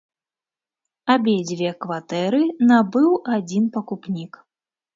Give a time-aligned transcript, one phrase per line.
[1.15, 2.41] Абедзве кватэры
[2.73, 4.33] набыў адзін пакупнік.